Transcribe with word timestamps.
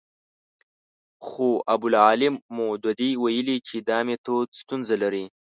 خو 1.25 1.47
ابوالاعلی 1.73 2.27
مودودي 2.55 3.09
ویلي 3.23 3.57
چې 3.67 3.77
دا 3.89 3.99
میتود 4.07 4.47
ستونزه 4.61 4.95
لري. 5.03 5.25